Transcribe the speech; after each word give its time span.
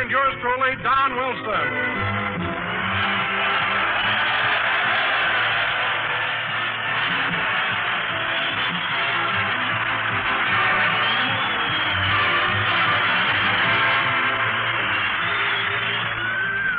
And 0.00 0.10
yours 0.12 0.34
truly, 0.40 0.76
Don 0.84 1.16
Wilson. 1.16 1.52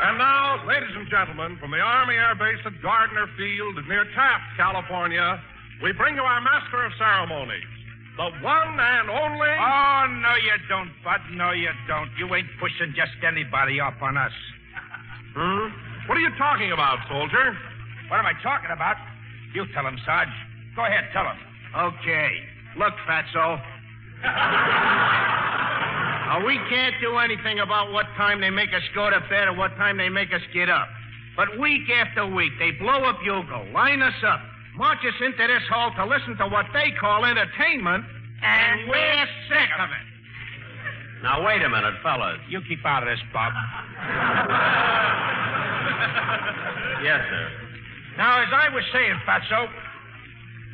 And 0.02 0.18
now, 0.18 0.66
ladies 0.66 0.88
and 0.96 1.10
gentlemen, 1.10 1.58
from 1.60 1.72
the 1.72 1.78
Army 1.78 2.16
Air 2.16 2.36
Base 2.36 2.58
at 2.66 2.82
Gardner 2.82 3.28
Field 3.38 3.76
near 3.90 4.06
Taft, 4.16 4.44
California, 4.56 5.42
we 5.84 5.92
bring 5.92 6.16
you 6.16 6.22
our 6.22 6.40
Master 6.40 6.86
of 6.86 6.94
Ceremonies, 6.98 7.68
the 8.18 8.30
one 8.42 8.80
and 8.80 9.10
only. 9.10 9.54
Oh, 9.60 10.06
no, 10.22 10.34
you 10.44 10.56
don't, 10.68 10.92
Bud. 11.04 11.22
No, 11.34 11.52
you 11.52 11.70
don't. 11.88 12.10
You 12.18 12.34
ain't 12.36 12.48
pushing 12.60 12.94
just 12.96 13.12
anybody 13.26 13.80
up 13.80 14.02
on 14.02 14.18
us. 14.18 14.32
Hmm? 15.36 15.70
What 16.08 16.18
are 16.18 16.22
you 16.22 16.32
talking 16.38 16.72
about, 16.72 17.00
soldier? 17.08 17.56
What 18.10 18.20
am 18.20 18.26
I 18.26 18.34
talking 18.42 18.72
about? 18.72 18.98
You 19.54 19.66
tell 19.74 19.86
him, 19.86 19.98
Sarge. 20.06 20.30
Go 20.76 20.86
ahead, 20.86 21.06
tell 21.14 21.24
him. 21.24 21.38
Okay. 21.76 22.32
Look, 22.78 22.94
Fatso. 23.08 23.62
Now, 26.26 26.42
we 26.46 26.60
can't 26.70 26.96
do 27.02 27.18
anything 27.18 27.60
about 27.60 27.92
what 27.92 28.06
time 28.18 28.42
they 28.42 28.50
make 28.50 28.74
us 28.74 28.84
go 28.94 29.10
to 29.10 29.20
bed 29.30 29.48
or 29.48 29.54
what 29.54 29.76
time 29.78 29.98
they 29.98 30.10
make 30.10 30.34
us 30.34 30.42
get 30.54 30.70
up. 30.70 30.88
But 31.38 31.60
week 31.60 31.90
after 31.90 32.26
week, 32.28 32.52
they 32.60 32.72
blow 32.72 33.06
a 33.06 33.14
bugle, 33.24 33.72
line 33.72 34.02
us 34.02 34.14
up, 34.26 34.42
march 34.80 35.00
us 35.06 35.14
into 35.20 35.46
this 35.46 35.62
hall 35.70 35.92
to 36.00 36.06
listen 36.06 36.38
to 36.38 36.48
what 36.48 36.66
they 36.74 36.90
call 37.00 37.26
entertainment, 37.26 38.06
and 38.42 38.88
we're 38.88 39.26
sick 39.52 39.70
of 39.78 39.90
it. 39.92 40.06
Now, 41.22 41.46
wait 41.46 41.62
a 41.62 41.68
minute, 41.68 41.96
fellas. 42.02 42.40
You 42.48 42.62
keep 42.68 42.80
out 42.86 43.04
of 43.04 43.10
this, 43.10 43.20
Bob. 43.34 43.52
Yes, 47.00 47.24
sir. 47.30 47.48
Now, 48.18 48.42
as 48.44 48.50
I 48.52 48.68
was 48.76 48.84
saying, 48.92 49.16
Fatso, 49.26 49.70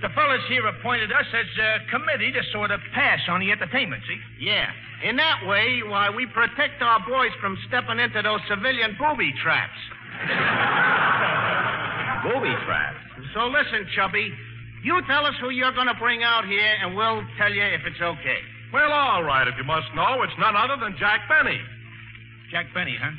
the 0.02 0.10
fellas 0.10 0.42
here 0.50 0.66
appointed 0.66 1.12
us 1.12 1.28
as 1.34 1.46
a 1.62 1.78
committee 1.92 2.32
to 2.32 2.42
sort 2.52 2.72
of 2.72 2.80
pass 2.96 3.20
on 3.30 3.42
the 3.42 3.52
entertainment, 3.52 4.02
see? 4.08 4.18
Yeah. 4.44 4.66
In 5.04 5.18
that 5.18 5.46
way, 5.46 5.84
why, 5.86 6.10
we 6.10 6.26
protect 6.26 6.82
our 6.82 7.00
boys 7.08 7.30
from 7.40 7.60
stepping 7.68 8.00
into 8.00 8.24
those 8.24 8.40
civilian 8.50 8.98
booby 8.98 9.36
traps. 9.44 9.78
Booby 12.26 12.56
traps. 12.66 12.98
So 13.36 13.52
listen, 13.52 13.86
Chubby. 13.94 14.32
You 14.82 15.02
tell 15.10 15.26
us 15.26 15.34
who 15.42 15.50
you're 15.50 15.74
going 15.74 15.88
to 15.88 16.00
bring 16.00 16.24
out 16.24 16.46
here, 16.46 16.72
and 16.82 16.96
we'll 16.96 17.22
tell 17.38 17.52
you 17.52 17.64
if 17.64 17.82
it's 17.86 18.00
okay. 18.00 18.38
Well, 18.72 18.92
all 18.92 19.24
right, 19.24 19.46
if 19.48 19.56
you 19.58 19.64
must 19.66 19.88
know, 19.94 20.22
it's 20.22 20.34
none 20.40 20.56
other 20.56 20.78
than 20.80 20.96
Jack 20.98 21.22
Benny. 21.28 21.60
Jack 22.50 22.68
Benny, 22.74 22.96
huh? 23.02 23.12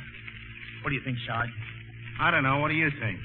What 0.81 0.89
do 0.89 0.95
you 0.95 1.03
think, 1.03 1.17
Sarge? 1.27 1.49
I 2.19 2.31
don't 2.31 2.43
know. 2.43 2.57
What 2.59 2.69
do 2.69 2.73
you 2.73 2.89
think? 2.99 3.19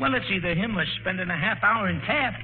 Well, 0.00 0.14
it's 0.14 0.24
either 0.30 0.54
him 0.54 0.78
or 0.78 0.86
spending 1.00 1.28
a 1.28 1.36
half 1.36 1.62
hour 1.62 1.88
in 1.90 2.00
Taft. 2.02 2.42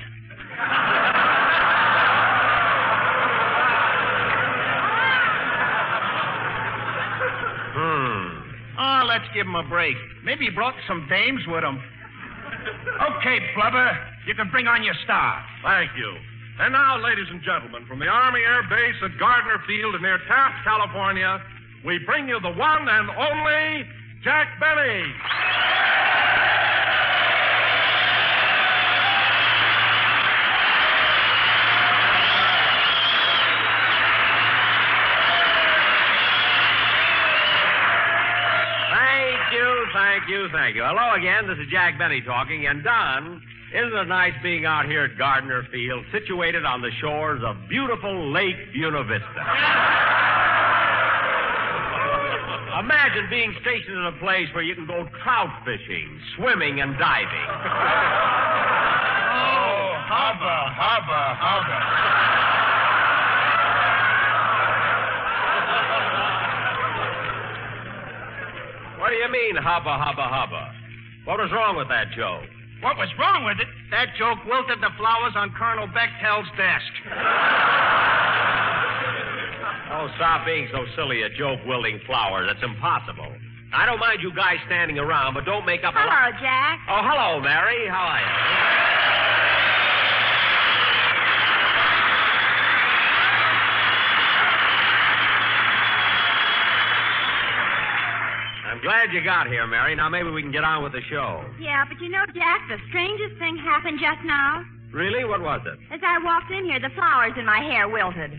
Hmm. 7.79 8.29
Oh, 8.79 9.05
let's 9.07 9.25
give 9.33 9.47
him 9.47 9.55
a 9.55 9.63
break. 9.63 9.97
Maybe 10.25 10.47
he 10.47 10.51
brought 10.51 10.75
some 10.87 11.07
dames 11.09 11.41
with 11.47 11.65
him. 11.65 11.81
Okay, 13.17 13.39
Blubber, 13.55 13.97
you 14.27 14.35
can 14.35 14.51
bring 14.51 14.67
on 14.67 14.83
your 14.83 14.95
star. 15.05 15.45
Thank 15.63 15.91
you. 15.97 16.17
And 16.61 16.73
now, 16.73 16.99
ladies 16.99 17.27
and 17.31 17.41
gentlemen, 17.43 17.87
from 17.87 18.01
the 18.01 18.09
Army 18.09 18.41
Air 18.41 18.63
Base 18.69 18.97
at 19.03 19.17
Gardner 19.19 19.63
Field 19.67 19.95
near 20.03 20.19
Taft, 20.27 20.65
California, 20.65 21.41
we 21.85 21.99
bring 22.05 22.29
you 22.29 22.41
the 22.41 22.51
one 22.51 22.89
and 22.89 23.11
only 23.11 23.87
Jack 24.25 24.49
Benny. 24.59 25.07
Thank 40.69 40.77
you. 40.77 40.85
Hello 40.85 41.17
again. 41.17 41.49
This 41.49 41.57
is 41.65 41.73
Jack 41.73 41.97
Benny 41.99 42.21
talking. 42.21 42.67
And 42.67 42.85
Don, 42.85 43.41
isn't 43.73 43.97
it 43.97 44.05
nice 44.05 44.35
being 44.43 44.67
out 44.67 44.85
here 44.85 45.05
at 45.05 45.17
Gardner 45.17 45.67
Field, 45.73 46.05
situated 46.13 46.67
on 46.67 46.83
the 46.83 46.91
shores 47.01 47.41
of 47.43 47.57
beautiful 47.71 48.31
Lake 48.31 48.57
Buena 48.75 49.03
Vista? 49.03 49.25
Imagine 52.85 53.31
being 53.31 53.57
stationed 53.63 53.97
in 53.97 54.05
a 54.13 54.19
place 54.21 54.49
where 54.53 54.63
you 54.63 54.75
can 54.75 54.87
go 54.87 55.09
trout 55.25 55.49
fishing, 55.65 56.21
swimming, 56.37 56.83
and 56.83 56.99
diving. 56.99 57.33
Oh, 59.29 59.93
hubba, 60.09 60.73
hubba, 60.75 61.37
hubba. 61.39 61.79
What 68.99 69.11
do 69.11 69.15
you 69.29 69.33
mean, 69.33 69.57
hubba, 69.61 69.93
hubba, 69.93 70.25
hubba? 70.25 70.73
What 71.25 71.39
was 71.39 71.53
wrong 71.53 71.77
with 71.77 71.89
that 71.89 72.09
joke? 72.17 72.49
What 72.81 72.97
was 72.97 73.09
wrong 73.19 73.45
with 73.45 73.61
it? 73.61 73.69
That 73.91 74.17
joke 74.17 74.39
wilted 74.49 74.81
the 74.81 74.89
flowers 74.97 75.35
on 75.37 75.53
Colonel 75.53 75.87
Bechtel's 75.89 76.49
desk. 76.57 76.93
Oh, 79.93 80.09
stop 80.17 80.47
being 80.47 80.69
so 80.73 80.87
silly 80.97 81.23
a 81.23 81.31
joke 81.37 81.61
wielding 81.67 82.01
flowers. 82.07 82.49
That's 82.49 82.65
impossible. 82.65 83.29
I 83.75 83.85
don't 83.85 83.99
mind 83.99 84.23
you 84.23 84.33
guys 84.33 84.57
standing 84.65 84.99
around, 84.99 85.35
but 85.35 85.45
don't 85.45 85.67
make 85.67 85.85
up 85.85 85.93
a 85.93 85.99
Hello, 85.99 86.33
Jack. 86.41 86.81
Oh, 86.89 87.03
hello, 87.05 87.41
Mary. 87.41 87.85
How 87.89 88.09
are 88.09 88.21
you? 88.21 88.98
Glad 98.89 99.13
you 99.13 99.21
got 99.21 99.47
here, 99.49 99.67
Mary. 99.67 99.95
Now 99.95 100.09
maybe 100.09 100.31
we 100.31 100.41
can 100.41 100.51
get 100.51 100.65
on 100.65 100.83
with 100.83 100.93
the 100.93 101.05
show. 101.13 101.45
Yeah, 101.61 101.85
but 101.85 102.01
you 102.01 102.09
know, 102.09 102.25
Jack, 102.33 102.65
the 102.73 102.81
strangest 102.89 103.37
thing 103.37 103.61
happened 103.61 104.01
just 104.01 104.25
now. 104.25 104.65
Really? 104.97 105.29
What 105.29 105.43
was 105.43 105.61
it? 105.69 105.77
As 105.93 106.01
I 106.01 106.17
walked 106.25 106.51
in 106.51 106.65
here, 106.65 106.81
the 106.81 106.89
flowers 106.97 107.37
in 107.37 107.45
my 107.45 107.61
hair 107.61 107.87
wilted. 107.87 108.33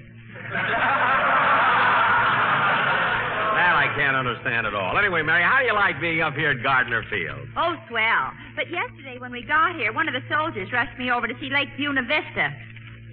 That 3.60 3.76
I 3.78 3.94
can't 3.94 4.18
understand 4.18 4.66
at 4.66 4.74
all. 4.74 4.98
Anyway, 4.98 5.22
Mary, 5.22 5.44
how 5.44 5.60
do 5.60 5.66
you 5.66 5.76
like 5.76 6.02
being 6.02 6.22
up 6.22 6.34
here 6.34 6.50
at 6.50 6.64
Gardner 6.64 7.04
Field? 7.12 7.46
Oh, 7.56 7.76
swell. 7.88 8.34
But 8.56 8.72
yesterday, 8.72 9.20
when 9.20 9.31
we 9.31 9.44
got 9.46 9.76
here, 9.76 9.94
one 9.94 10.08
of 10.08 10.16
the 10.16 10.26
soldiers 10.34 10.74
rushed 10.74 10.98
me 10.98 11.12
over 11.12 11.28
to 11.28 11.36
see 11.40 11.52
Lake 11.54 11.70
Buena 11.78 12.02
Vista. 12.02 12.50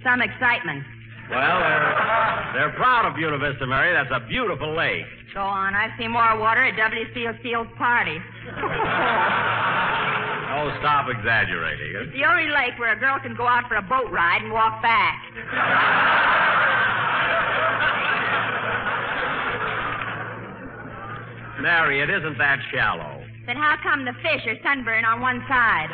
Some 0.03 0.23
excitement. 0.23 0.83
Well, 1.29 1.59
they're, 1.59 2.51
they're 2.53 2.73
proud 2.77 3.05
of 3.05 3.15
Buena 3.15 3.37
Vista, 3.37 3.67
Mary. 3.67 3.93
That's 3.93 4.11
a 4.11 4.25
beautiful 4.27 4.75
lake. 4.75 5.05
Go 5.33 5.41
on. 5.41 5.75
I've 5.75 5.91
seen 5.99 6.11
more 6.11 6.39
water 6.39 6.63
at 6.63 6.77
W.C. 6.77 7.27
Fields' 7.43 7.69
party. 7.77 8.17
Oh, 10.57 10.73
stop 10.79 11.05
exaggerating. 11.07 11.93
It's 11.93 12.13
the 12.17 12.25
only 12.25 12.49
lake 12.49 12.79
where 12.79 12.93
a 12.93 12.99
girl 12.99 13.19
can 13.21 13.35
go 13.35 13.45
out 13.45 13.67
for 13.67 13.75
a 13.75 13.81
boat 13.81 14.09
ride 14.09 14.41
and 14.41 14.51
walk 14.51 14.81
back. 14.81 15.21
Mary, 21.61 22.01
it 22.01 22.09
isn't 22.09 22.37
that 22.37 22.59
shallow. 22.71 23.23
Then 23.45 23.57
how 23.57 23.75
come 23.83 24.05
the 24.05 24.13
fish 24.21 24.45
are 24.47 24.57
sunburned 24.63 25.05
on 25.05 25.21
one 25.21 25.43
side? 25.47 25.89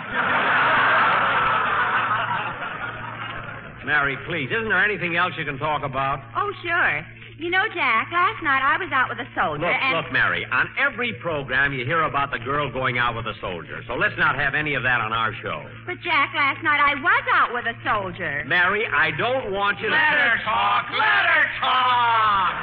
Mary, 3.86 4.18
please, 4.26 4.50
isn't 4.52 4.70
there 4.70 4.84
anything 4.84 5.16
else 5.18 5.34
you 5.38 5.46
can 5.46 5.58
talk 5.58 5.84
about? 5.84 6.20
Oh, 6.36 6.52
sure. 6.64 7.06
You 7.38 7.50
know, 7.50 7.64
Jack, 7.74 8.10
last 8.14 8.44
night 8.44 8.62
I 8.62 8.78
was 8.78 8.92
out 8.94 9.10
with 9.10 9.18
a 9.18 9.28
soldier 9.36 9.66
Look, 9.66 9.76
and. 9.76 9.98
look, 9.98 10.12
Mary, 10.14 10.46
on 10.52 10.70
every 10.78 11.14
program 11.14 11.74
you 11.74 11.84
hear 11.84 12.04
about 12.04 12.32
the 12.32 12.38
girl 12.40 12.72
going 12.72 13.00
out 13.00 13.16
with 13.16 13.26
a 13.26 13.34
soldier. 13.42 13.82
So 13.88 13.96
let's 13.96 14.14
not 14.18 14.36
have 14.36 14.54
any 14.54 14.76
of 14.76 14.84
that 14.84 15.02
on 15.02 15.12
our 15.12 15.34
show. 15.42 15.66
But, 15.86 15.98
Jack, 16.04 16.32
last 16.36 16.64
night 16.64 16.80
I 16.80 16.94
was 16.96 17.24
out 17.34 17.54
with 17.54 17.66
a 17.66 17.74
soldier. 17.84 18.44
Mary, 18.46 18.86
I 18.86 19.12
don't 19.18 19.52
want 19.52 19.80
you 19.80 19.90
to. 19.90 19.96
Let 19.96 20.14
her 20.14 20.38
talk. 20.46 20.86
Let 20.94 21.26
her 21.26 21.46
talk. 21.60 22.54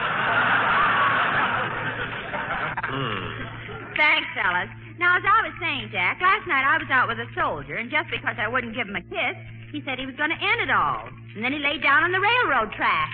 Hmm. 2.89 3.97
Thanks, 3.97 4.29
fellas. 4.35 4.71
Now, 4.99 5.17
as 5.17 5.25
I 5.25 5.49
was 5.49 5.57
saying, 5.81 5.93
Jack, 5.93 6.21
last 6.21 6.47
night 6.47 6.65
I 6.65 6.79
was 6.79 6.89
out 6.91 7.09
with 7.09 7.19
a 7.19 7.27
soldier, 7.35 7.77
and 7.77 7.91
just 7.91 8.11
because 8.11 8.37
I 8.39 8.49
wouldn't 8.49 8.75
give 8.75 8.89
him 8.89 8.97
a 8.97 9.03
kiss, 9.03 9.37
he 9.73 9.83
said 9.85 9.99
he 9.99 10.07
was 10.07 10.17
going 10.17 10.31
to 10.31 10.37
end 10.37 10.61
it 10.61 10.71
all. 10.71 11.09
And 11.35 11.45
then 11.45 11.53
he 11.53 11.59
laid 11.59 11.83
down 11.83 12.03
on 12.05 12.13
the 12.13 12.21
railroad 12.21 12.73
track. 12.75 13.11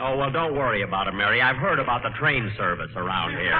Oh, 0.00 0.16
well, 0.16 0.30
don't 0.30 0.54
worry 0.56 0.82
about 0.82 1.06
it, 1.06 1.14
Mary. 1.14 1.40
I've 1.40 1.56
heard 1.56 1.78
about 1.78 2.02
the 2.02 2.10
train 2.18 2.50
service 2.56 2.90
around 2.96 3.30
here. 3.32 3.54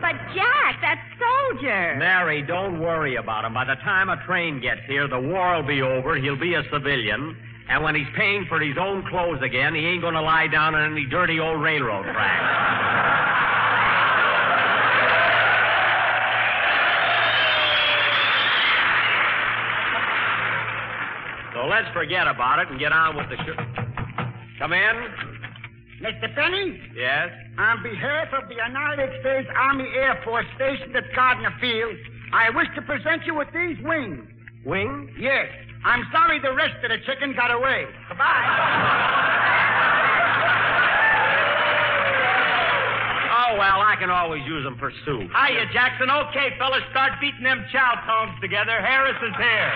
But, 0.00 0.14
Jack, 0.36 0.80
that 0.82 1.00
soldier. 1.18 1.96
Mary, 1.98 2.42
don't 2.42 2.78
worry 2.78 3.16
about 3.16 3.44
him. 3.44 3.54
By 3.54 3.64
the 3.64 3.76
time 3.76 4.10
a 4.10 4.22
train 4.26 4.60
gets 4.60 4.82
here, 4.86 5.08
the 5.08 5.18
war 5.18 5.56
will 5.56 5.66
be 5.66 5.82
over. 5.82 6.16
He'll 6.16 6.38
be 6.38 6.54
a 6.54 6.62
civilian. 6.70 7.36
And 7.68 7.82
when 7.82 7.94
he's 7.94 8.06
paying 8.14 8.44
for 8.48 8.60
his 8.60 8.76
own 8.78 9.08
clothes 9.08 9.40
again, 9.42 9.74
he 9.74 9.80
ain't 9.80 10.02
going 10.02 10.14
to 10.14 10.20
lie 10.20 10.46
down 10.46 10.74
on 10.74 10.92
any 10.92 11.06
dirty 11.06 11.40
old 11.40 11.62
railroad 11.62 12.04
track. 12.04 13.53
Let's 21.74 21.90
forget 21.92 22.28
about 22.28 22.60
it 22.60 22.68
and 22.70 22.78
get 22.78 22.92
on 22.92 23.16
with 23.16 23.26
the 23.28 23.36
show. 23.42 23.58
Come 24.62 24.72
in. 24.72 24.94
Mr. 26.06 26.30
Benny, 26.36 26.78
Yes? 26.94 27.30
on 27.58 27.82
behalf 27.82 28.28
of 28.32 28.46
the 28.48 28.54
United 28.54 29.10
States 29.20 29.48
Army 29.56 29.88
Air 29.96 30.20
Force 30.22 30.46
stationed 30.54 30.94
at 30.94 31.02
Gardner 31.16 31.50
Field, 31.60 31.96
I 32.32 32.50
wish 32.50 32.68
to 32.76 32.82
present 32.82 33.26
you 33.26 33.34
with 33.34 33.48
these 33.52 33.76
wings. 33.82 34.22
Wings? 34.64 35.10
Yes, 35.18 35.48
I'm 35.84 36.04
sorry 36.12 36.38
the 36.38 36.52
rest 36.54 36.74
of 36.84 36.90
the 36.90 36.98
chicken 37.06 37.34
got 37.34 37.50
away. 37.50 37.86
Goodbye. 38.08 38.22
Oh, 43.34 43.58
well, 43.58 43.82
I 43.82 43.96
can 43.98 44.10
always 44.10 44.46
use 44.46 44.62
them 44.62 44.76
for 44.78 44.92
soup. 45.04 45.26
Hiya, 45.34 45.66
Jackson. 45.72 46.06
Okay, 46.08 46.54
fellas, 46.56 46.82
start 46.92 47.12
beating 47.20 47.42
them 47.42 47.64
chow 47.72 47.98
tongs 48.06 48.38
together. 48.40 48.78
Harris 48.80 49.16
is 49.26 49.34
here. 49.38 49.72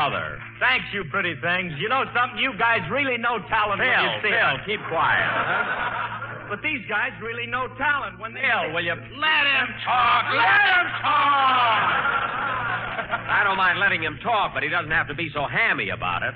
Brother. 0.00 0.40
Thanks, 0.58 0.86
you 0.96 1.04
pretty 1.12 1.36
things. 1.44 1.76
You 1.76 1.92
know 1.92 2.08
something? 2.16 2.40
You 2.40 2.56
guys 2.56 2.80
really 2.90 3.18
know 3.20 3.36
talent 3.52 3.84
when 3.84 3.92
you 3.92 4.08
Phil, 4.16 4.24
see 4.24 4.32
Phil, 4.32 4.56
it. 4.56 4.64
keep 4.64 4.80
quiet. 4.88 5.28
huh? 5.28 6.48
But 6.48 6.64
these 6.64 6.80
guys 6.88 7.12
really 7.20 7.44
know 7.44 7.68
talent 7.76 8.18
when 8.18 8.32
they. 8.32 8.40
Phil, 8.40 8.72
will 8.72 8.80
you... 8.80 8.96
Let 8.96 9.44
him 9.44 9.68
talk. 9.84 10.24
Let 10.32 10.60
him 10.72 10.88
talk. 11.04 11.92
I 13.36 13.44
don't 13.44 13.60
mind 13.60 13.78
letting 13.78 14.00
him 14.02 14.18
talk, 14.24 14.54
but 14.56 14.62
he 14.62 14.70
doesn't 14.72 14.90
have 14.90 15.06
to 15.08 15.14
be 15.14 15.28
so 15.34 15.44
hammy 15.44 15.90
about 15.90 16.22
it. 16.22 16.32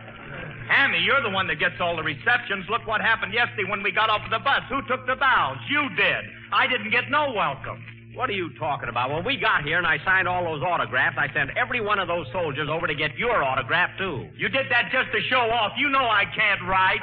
Hammy, 0.69 1.01
you're 1.01 1.23
the 1.23 1.33
one 1.33 1.47
that 1.49 1.57
gets 1.57 1.81
all 1.81 1.97
the 1.97 2.05
receptions. 2.05 2.69
Look 2.69 2.87
what 2.87 3.01
happened 3.01 3.33
yesterday 3.33 3.65
when 3.69 3.83
we 3.83 3.93
got 3.93 4.11
off 4.11 4.21
the 4.29 4.41
bus. 4.45 4.61
Who 4.69 4.85
took 4.85 5.07
the 5.07 5.17
bows? 5.17 5.57
You 5.73 5.89
did. 5.97 6.25
I 6.53 6.67
didn't 6.67 6.91
get 6.91 7.09
no 7.09 7.33
welcome. 7.33 7.81
What 8.15 8.31
are 8.31 8.33
you 8.33 8.51
talking 8.59 8.89
about? 8.89 9.11
When 9.11 9.25
we 9.25 9.37
got 9.37 9.65
here 9.65 9.77
and 9.77 9.87
I 9.87 9.99
signed 10.05 10.29
all 10.29 10.45
those 10.45 10.63
autographs, 10.63 11.17
I 11.19 11.27
sent 11.35 11.51
every 11.57 11.81
one 11.81 11.99
of 11.99 12.07
those 12.07 12.27
soldiers 12.33 12.69
over 12.71 12.87
to 12.87 12.95
get 12.95 13.19
your 13.19 13.43
autograph, 13.43 13.91
too. 13.99 14.29
You 14.37 14.49
did 14.49 14.67
that 14.71 14.91
just 14.93 15.11
to 15.11 15.21
show 15.29 15.51
off. 15.51 15.73
You 15.77 15.89
know 15.89 16.07
I 16.07 16.25
can't 16.25 16.63
write. 16.63 17.03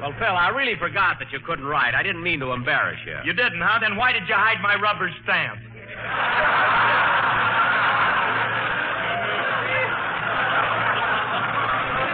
Well, 0.00 0.14
Phil, 0.18 0.36
I 0.36 0.48
really 0.54 0.78
forgot 0.78 1.18
that 1.18 1.32
you 1.32 1.40
couldn't 1.40 1.66
write. 1.66 1.94
I 1.94 2.02
didn't 2.02 2.22
mean 2.22 2.38
to 2.40 2.52
embarrass 2.52 3.00
you. 3.04 3.18
You 3.24 3.32
didn't, 3.32 3.60
huh? 3.60 3.80
Then 3.80 3.96
why 3.96 4.12
did 4.12 4.22
you 4.28 4.34
hide 4.34 4.62
my 4.62 4.76
rubber 4.76 5.10
stamp? 5.24 5.58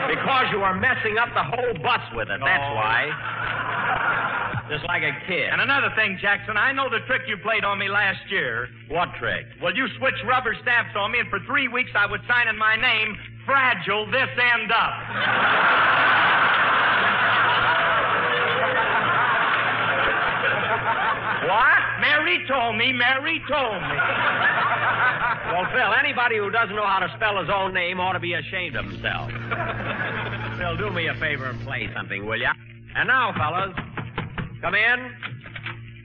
Because 0.08 0.46
you 0.50 0.60
were 0.60 0.74
messing 0.74 1.18
up 1.18 1.28
the 1.34 1.44
whole 1.44 1.74
bus 1.82 2.00
with 2.14 2.30
it, 2.30 2.40
that's 2.42 2.74
why. 2.74 3.65
Just 4.68 4.84
like 4.84 5.02
a 5.02 5.14
kid. 5.26 5.48
And 5.52 5.60
another 5.60 5.90
thing, 5.94 6.18
Jackson, 6.20 6.56
I 6.56 6.72
know 6.72 6.90
the 6.90 6.98
trick 7.06 7.22
you 7.28 7.36
played 7.38 7.64
on 7.64 7.78
me 7.78 7.88
last 7.88 8.18
year. 8.30 8.68
What 8.88 9.14
trick? 9.18 9.46
Well, 9.62 9.74
you 9.74 9.86
switched 9.98 10.24
rubber 10.26 10.56
stamps 10.62 10.90
on 10.96 11.12
me, 11.12 11.20
and 11.20 11.28
for 11.30 11.38
three 11.46 11.68
weeks 11.68 11.90
I 11.94 12.06
was 12.06 12.20
signing 12.26 12.58
my 12.58 12.74
name, 12.74 13.16
Fragile, 13.46 14.06
this 14.10 14.28
end 14.34 14.72
up. 14.72 14.94
What? 21.46 21.78
Mary 22.00 22.44
told 22.48 22.76
me, 22.76 22.92
Mary 22.92 23.40
told 23.48 23.80
me. 23.82 23.96
Well, 25.46 25.66
Phil, 25.70 25.94
anybody 25.94 26.38
who 26.38 26.50
doesn't 26.50 26.74
know 26.74 26.86
how 26.86 26.98
to 26.98 27.12
spell 27.16 27.38
his 27.40 27.48
own 27.48 27.72
name 27.72 28.00
ought 28.00 28.14
to 28.14 28.20
be 28.20 28.34
ashamed 28.34 28.74
of 28.74 28.84
himself. 28.84 29.30
Phil, 30.58 30.76
do 30.76 30.90
me 30.90 31.06
a 31.06 31.14
favor 31.14 31.46
and 31.46 31.60
play 31.62 31.88
something, 31.94 32.26
will 32.26 32.40
you? 32.40 32.50
And 32.96 33.06
now, 33.06 33.32
fellas, 33.36 33.76
come 34.60 34.74
in. 34.74 35.10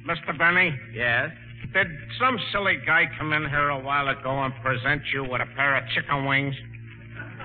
Mr. 0.07 0.37
Benny, 0.37 0.73
Yes. 0.93 1.29
did 1.73 1.87
some 2.19 2.37
silly 2.51 2.77
guy 2.85 3.05
come 3.17 3.33
in 3.33 3.47
here 3.49 3.69
a 3.69 3.79
while 3.79 4.07
ago 4.09 4.43
and 4.43 4.53
present 4.63 5.01
you 5.13 5.23
with 5.23 5.41
a 5.41 5.45
pair 5.55 5.77
of 5.77 5.83
chicken 5.89 6.25
wings? 6.25 6.55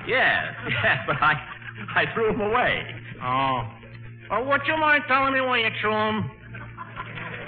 Yes, 0.09 0.55
yes, 0.69 0.99
but 1.07 1.17
I, 1.21 1.35
I 1.95 2.05
threw 2.15 2.29
them 2.33 2.41
away. 2.41 2.83
Oh. 3.23 3.63
Well, 4.31 4.45
would 4.47 4.63
you 4.67 4.77
mind 4.79 5.05
telling 5.09 5.35
me 5.35 5.41
why 5.41 5.59
you 5.59 5.69
threw 5.81 5.91
them? 5.93 6.31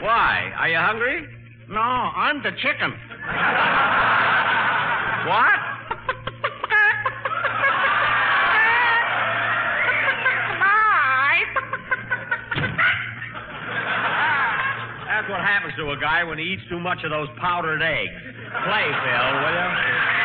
Why? 0.00 0.52
Are 0.56 0.69
you 0.69 0.76
hungry? 0.76 1.26
No, 1.69 1.81
I'm 1.81 2.43
the 2.43 2.50
chicken. 2.62 2.93
What? 5.26 5.58
Happens 15.49 15.73
to 15.77 15.91
a 15.93 15.97
guy 15.97 16.23
when 16.25 16.37
he 16.37 16.45
eats 16.45 16.62
too 16.69 16.79
much 16.79 17.00
of 17.05 17.11
those 17.11 17.29
powdered 17.41 17.81
eggs. 17.81 18.21
Play, 18.69 18.85
Phil, 18.85 19.27
will 19.41 19.56
you? 19.56 20.18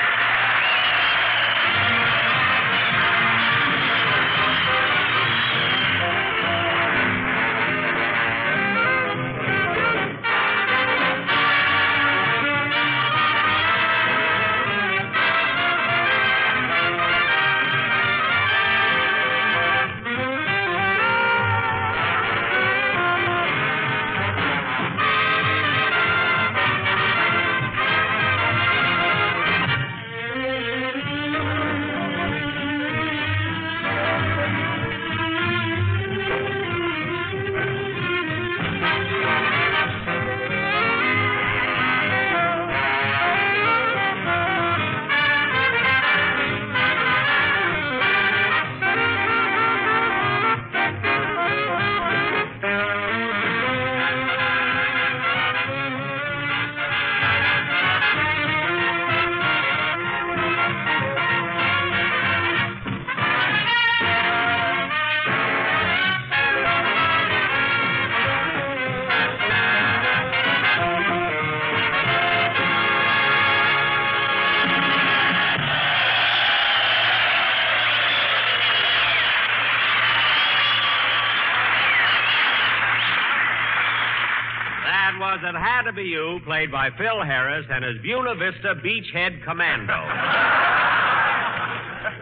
Had 85.73 85.89
to 85.89 85.91
Be 85.91 86.03
You, 86.03 86.39
played 86.45 86.71
by 86.71 86.91
Phil 86.99 87.23
Harris 87.23 87.65
and 87.67 87.83
his 87.83 87.97
Buena 88.03 88.35
Vista 88.35 88.75
Beachhead 88.85 89.43
Commando. 89.43 89.97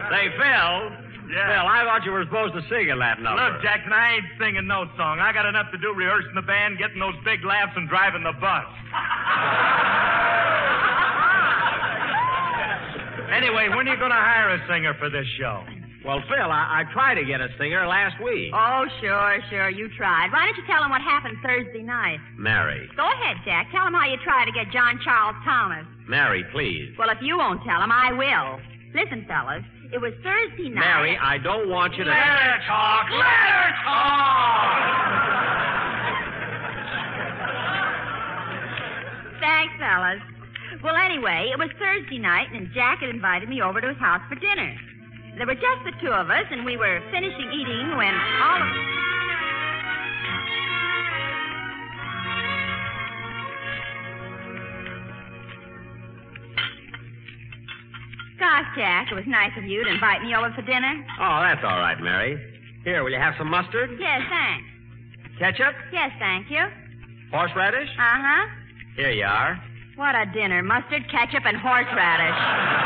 Say, 0.08 0.32
Phil. 0.40 0.72
Yeah. 1.28 1.52
Phil, 1.52 1.66
I 1.68 1.84
thought 1.84 2.00
you 2.06 2.12
were 2.12 2.24
supposed 2.24 2.54
to 2.54 2.62
sing 2.72 2.88
in 2.88 2.98
that 3.00 3.20
number. 3.20 3.44
Look, 3.44 3.60
Jackson, 3.60 3.92
I 3.92 4.14
ain't 4.16 4.24
singing 4.40 4.66
no 4.66 4.86
song. 4.96 5.20
I 5.20 5.34
got 5.34 5.44
enough 5.44 5.70
to 5.72 5.76
do 5.76 5.92
rehearsing 5.92 6.32
the 6.34 6.40
band, 6.40 6.78
getting 6.78 6.98
those 6.98 7.12
big 7.26 7.44
laughs, 7.44 7.76
and 7.76 7.90
driving 7.90 8.22
the 8.24 8.32
bus. 8.40 8.64
anyway, 13.36 13.68
when 13.68 13.86
are 13.86 13.92
you 13.92 13.98
going 14.00 14.16
to 14.16 14.18
hire 14.24 14.48
a 14.48 14.66
singer 14.66 14.94
for 14.98 15.10
this 15.10 15.26
show? 15.36 15.62
Well, 16.04 16.20
Phil, 16.26 16.50
I, 16.50 16.82
I 16.82 16.92
tried 16.92 17.14
to 17.14 17.24
get 17.24 17.40
a 17.40 17.48
singer 17.58 17.86
last 17.86 18.20
week. 18.22 18.50
Oh, 18.52 18.86
sure, 19.00 19.38
sure. 19.50 19.70
You 19.70 19.88
tried. 19.96 20.32
Why 20.32 20.46
don't 20.46 20.56
you 20.56 20.66
tell 20.66 20.82
him 20.82 20.90
what 20.90 21.00
happened 21.00 21.36
Thursday 21.42 21.82
night? 21.82 22.18
Mary. 22.36 22.88
Go 22.96 23.06
ahead, 23.06 23.36
Jack. 23.44 23.70
Tell 23.70 23.86
him 23.86 23.94
how 23.94 24.06
you 24.10 24.16
tried 24.24 24.46
to 24.46 24.52
get 24.52 24.72
John 24.72 24.98
Charles 25.04 25.36
Thomas. 25.44 25.86
Mary, 26.08 26.44
please. 26.52 26.94
Well, 26.98 27.10
if 27.10 27.18
you 27.22 27.38
won't 27.38 27.62
tell 27.62 27.80
him, 27.80 27.92
I 27.92 28.12
will. 28.12 28.58
Listen, 28.94 29.24
fellas. 29.28 29.62
It 29.92 30.00
was 30.00 30.12
Thursday 30.24 30.70
night. 30.70 30.80
Mary, 30.80 31.18
I 31.20 31.38
don't 31.38 31.68
want 31.68 31.94
you 31.94 32.04
to. 32.04 32.10
Let 32.10 32.18
her 32.18 32.58
talk. 32.66 33.06
Let 33.10 33.22
her 33.22 33.70
talk. 33.84 35.12
Thanks, 39.40 39.74
fellas. 39.78 40.20
Well, 40.82 40.96
anyway, 40.96 41.50
it 41.52 41.58
was 41.58 41.68
Thursday 41.78 42.18
night, 42.18 42.48
and 42.52 42.68
Jack 42.74 43.00
had 43.00 43.10
invited 43.10 43.48
me 43.48 43.60
over 43.62 43.80
to 43.80 43.88
his 43.88 43.98
house 43.98 44.22
for 44.28 44.34
dinner. 44.34 44.74
There 45.36 45.46
were 45.46 45.54
just 45.54 45.80
the 45.84 45.92
two 46.00 46.12
of 46.12 46.28
us, 46.30 46.44
and 46.50 46.64
we 46.64 46.76
were 46.76 47.00
finishing 47.10 47.50
eating 47.52 47.96
when 47.96 48.14
all 48.42 48.60
of. 48.62 48.68
Gosh, 58.38 58.66
Jack, 58.76 59.08
it 59.10 59.14
was 59.14 59.24
nice 59.26 59.52
of 59.56 59.64
you 59.64 59.84
to 59.84 59.90
invite 59.90 60.22
me 60.22 60.34
over 60.34 60.52
for 60.54 60.62
dinner. 60.62 61.04
Oh, 61.20 61.40
that's 61.40 61.62
all 61.64 61.78
right, 61.78 61.98
Mary. 62.00 62.36
Here, 62.84 63.02
will 63.02 63.10
you 63.10 63.18
have 63.18 63.34
some 63.38 63.48
mustard? 63.48 63.90
Yes, 63.98 64.20
thanks. 64.28 64.66
Ketchup? 65.38 65.74
Yes, 65.92 66.10
thank 66.18 66.50
you. 66.50 66.64
Horseradish? 67.30 67.88
Uh 67.98 68.02
huh. 68.20 68.48
Here 68.96 69.10
you 69.12 69.24
are. 69.24 69.58
What 69.96 70.14
a 70.14 70.26
dinner. 70.34 70.62
Mustard, 70.62 71.08
ketchup, 71.10 71.44
and 71.46 71.56
horseradish. 71.56 72.81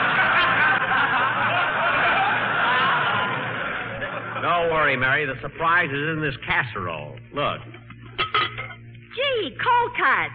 Don't 4.46 4.70
worry, 4.70 4.96
Mary. 4.96 5.26
The 5.26 5.34
surprise 5.42 5.90
is 5.90 6.08
in 6.14 6.20
this 6.22 6.36
casserole. 6.46 7.18
Look. 7.34 7.58
Gee, 9.16 9.50
cold 9.58 9.90
cut. 9.98 10.30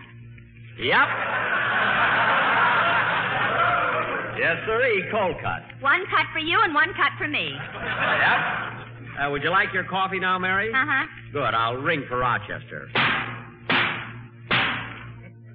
Yep. 0.83 1.07
yes, 4.37 4.57
sirree. 4.67 5.07
Cold 5.11 5.37
cut. 5.41 5.63
One 5.79 6.03
cut 6.11 6.25
for 6.33 6.39
you 6.39 6.59
and 6.61 6.73
one 6.73 6.89
cut 6.93 7.13
for 7.17 7.29
me. 7.29 7.55
Yep. 7.55 8.39
Uh, 9.15 9.31
would 9.31 9.43
you 9.43 9.49
like 9.49 9.71
your 9.73 9.85
coffee 9.85 10.19
now, 10.19 10.37
Mary? 10.37 10.73
Uh 10.73 10.85
huh. 10.85 11.07
Good. 11.31 11.53
I'll 11.53 11.77
ring 11.77 12.03
for 12.09 12.17
Rochester. 12.17 12.89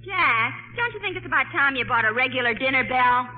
Jack, 0.03 0.55
don't 0.79 0.95
you 0.95 1.01
think 1.03 1.19
it's 1.19 1.27
about 1.27 1.45
time 1.53 1.77
you 1.77 1.85
bought 1.85 2.07
a 2.07 2.13
regular 2.15 2.55
dinner 2.55 2.89
bell? 2.89 3.29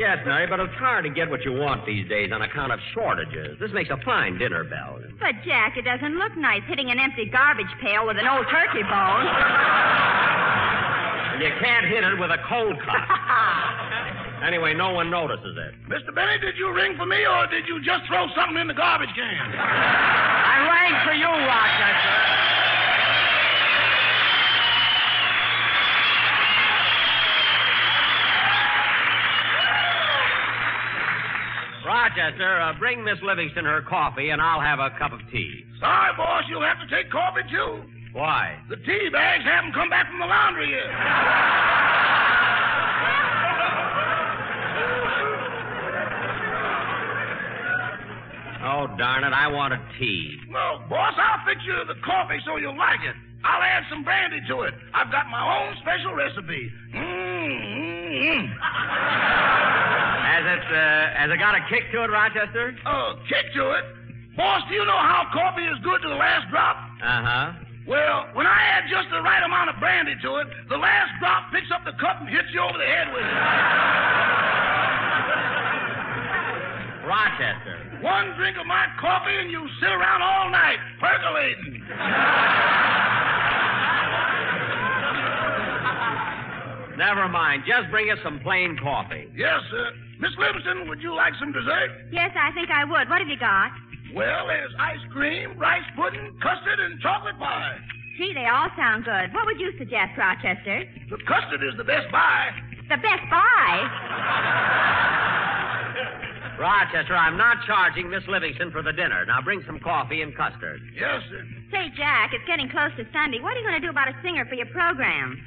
Yes, 0.00 0.24
Mary, 0.24 0.46
but 0.48 0.56
it's 0.60 0.72
hard 0.80 1.04
to 1.04 1.12
get 1.12 1.28
what 1.28 1.44
you 1.44 1.52
want 1.52 1.84
these 1.84 2.08
days 2.08 2.32
on 2.32 2.40
account 2.40 2.72
of 2.72 2.80
shortages. 2.96 3.60
This 3.60 3.68
makes 3.76 3.90
a 3.90 4.00
fine 4.00 4.38
dinner 4.38 4.64
bell. 4.64 4.96
But, 5.20 5.44
Jack, 5.44 5.76
it 5.76 5.84
doesn't 5.84 6.16
look 6.16 6.34
nice 6.40 6.64
hitting 6.64 6.90
an 6.90 6.98
empty 6.98 7.28
garbage 7.28 7.68
pail 7.84 8.06
with 8.08 8.16
an 8.16 8.24
old 8.24 8.48
turkey 8.48 8.80
bone. 8.80 9.26
You 11.36 11.52
can't 11.60 11.84
hit 11.84 12.00
it 12.00 12.16
with 12.16 12.32
a 12.32 12.40
cold 12.48 12.80
cut. 12.80 13.04
anyway, 14.48 14.72
no 14.72 14.88
one 14.96 15.10
notices 15.10 15.52
it. 15.68 15.76
Mr. 15.92 16.14
Benny, 16.14 16.40
did 16.40 16.56
you 16.56 16.72
ring 16.72 16.96
for 16.96 17.04
me 17.04 17.20
or 17.28 17.46
did 17.48 17.68
you 17.68 17.84
just 17.84 18.08
throw 18.08 18.24
something 18.32 18.56
in 18.56 18.68
the 18.68 18.80
garbage 18.80 19.12
can? 19.12 19.36
I 19.52 20.64
rang 20.64 20.96
for 21.04 21.12
you, 21.12 21.28
Rochester. 21.28 22.39
Rochester, 31.90 32.60
uh, 32.60 32.78
bring 32.78 33.02
Miss 33.02 33.18
Livingston 33.20 33.64
her 33.64 33.82
coffee, 33.82 34.30
and 34.30 34.40
I'll 34.40 34.60
have 34.60 34.78
a 34.78 34.90
cup 34.96 35.12
of 35.12 35.18
tea. 35.32 35.64
Sorry, 35.80 36.12
boss, 36.16 36.44
you'll 36.48 36.62
have 36.62 36.78
to 36.78 36.86
take 36.86 37.10
coffee, 37.10 37.42
too. 37.50 37.82
Why? 38.12 38.56
The 38.68 38.76
tea 38.76 39.08
bags 39.10 39.42
haven't 39.42 39.74
come 39.74 39.90
back 39.90 40.06
from 40.06 40.20
the 40.20 40.26
laundry 40.26 40.70
yet. 40.70 40.86
Oh, 48.62 48.86
darn 48.96 49.24
it, 49.24 49.32
I 49.32 49.48
want 49.48 49.74
a 49.74 49.82
tea. 49.98 50.38
Well, 50.52 50.84
boss, 50.88 51.14
I'll 51.18 51.44
fix 51.44 51.60
you 51.66 51.74
the 51.88 52.00
coffee 52.06 52.38
so 52.46 52.56
you'll 52.56 52.78
like 52.78 53.00
it. 53.02 53.16
I'll 53.42 53.62
add 53.62 53.82
some 53.90 54.04
brandy 54.04 54.38
to 54.46 54.62
it. 54.62 54.74
I've 54.94 55.10
got 55.10 55.26
my 55.28 55.42
own 55.42 55.74
special 55.82 56.14
recipe. 56.14 56.70
Mmm. 56.94 58.50
Has 60.30 60.46
it, 60.46 60.62
uh, 60.62 61.10
has 61.18 61.26
it 61.34 61.42
got 61.42 61.58
a 61.58 61.62
kick 61.66 61.90
to 61.90 62.06
it, 62.06 62.10
Rochester? 62.10 62.70
Uh, 62.86 63.18
kick 63.26 63.50
to 63.58 63.74
it. 63.74 63.82
Boss, 64.38 64.62
do 64.70 64.78
you 64.78 64.86
know 64.86 64.94
how 64.94 65.26
coffee 65.34 65.66
is 65.66 65.74
good 65.82 65.98
to 66.02 66.08
the 66.08 66.14
last 66.14 66.46
drop? 66.54 66.76
Uh-huh. 67.02 67.50
Well, 67.90 68.30
when 68.38 68.46
I 68.46 68.78
add 68.78 68.86
just 68.86 69.10
the 69.10 69.18
right 69.26 69.42
amount 69.42 69.74
of 69.74 69.80
brandy 69.82 70.14
to 70.22 70.30
it, 70.38 70.46
the 70.70 70.78
last 70.78 71.10
drop 71.18 71.50
picks 71.50 71.66
up 71.74 71.82
the 71.82 71.98
cup 71.98 72.22
and 72.22 72.30
hits 72.30 72.46
you 72.54 72.62
over 72.62 72.78
the 72.78 72.86
head 72.86 73.10
with 73.10 73.26
it. 73.26 73.26
Rochester. 77.10 77.98
One 77.98 78.30
drink 78.38 78.54
of 78.54 78.70
my 78.70 78.86
coffee 79.02 79.34
and 79.34 79.50
you 79.50 79.66
sit 79.82 79.90
around 79.90 80.22
all 80.22 80.46
night 80.48 80.78
percolating. 81.02 81.82
Never 87.00 87.28
mind. 87.32 87.64
Just 87.66 87.88
bring 87.90 88.10
us 88.12 88.18
some 88.22 88.40
plain 88.44 88.76
coffee. 88.76 89.24
Yes, 89.34 89.56
sir. 89.72 89.88
Miss 90.20 90.36
Livingston, 90.36 90.84
would 90.86 91.00
you 91.00 91.14
like 91.16 91.32
some 91.40 91.50
dessert? 91.50 92.12
yes, 92.12 92.28
I 92.36 92.52
think 92.52 92.68
I 92.68 92.84
would. 92.84 93.08
What 93.08 93.20
have 93.24 93.28
you 93.28 93.38
got? 93.40 93.72
Well, 94.14 94.46
there's 94.48 94.74
ice 94.78 95.00
cream, 95.10 95.56
rice 95.56 95.86
pudding, 95.96 96.36
custard, 96.42 96.78
and 96.78 97.00
chocolate 97.00 97.38
pie. 97.38 97.78
Gee, 98.18 98.34
they 98.34 98.44
all 98.44 98.68
sound 98.76 99.04
good. 99.08 99.32
What 99.32 99.46
would 99.46 99.58
you 99.58 99.72
suggest, 99.78 100.12
Rochester? 100.18 100.84
The 101.08 101.16
custard 101.24 101.64
is 101.64 101.72
the 101.78 101.84
best 101.84 102.12
buy. 102.12 102.50
The 102.90 102.98
Best 102.98 103.22
Buy? 103.30 103.86
Rochester, 106.58 107.14
I'm 107.16 107.38
not 107.38 107.64
charging 107.64 108.10
Miss 108.10 108.26
Livingston 108.28 108.72
for 108.72 108.82
the 108.82 108.92
dinner. 108.92 109.24
Now 109.24 109.40
bring 109.40 109.62
some 109.64 109.78
coffee 109.78 110.20
and 110.20 110.36
custard. 110.36 110.82
Yes, 110.92 111.22
sir. 111.30 111.46
Say, 111.70 111.88
Jack, 111.96 112.32
it's 112.34 112.44
getting 112.46 112.68
close 112.68 112.90
to 112.98 113.06
Sunday. 113.14 113.40
What 113.40 113.56
are 113.56 113.60
you 113.60 113.66
going 113.66 113.80
to 113.80 113.86
do 113.86 113.90
about 113.90 114.08
a 114.08 114.16
singer 114.22 114.44
for 114.44 114.56
your 114.56 114.66
program? 114.66 115.40